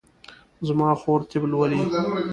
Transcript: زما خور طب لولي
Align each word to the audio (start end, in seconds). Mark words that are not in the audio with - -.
زما 0.67 0.89
خور 1.01 1.19
طب 1.29 1.43
لولي 1.51 1.79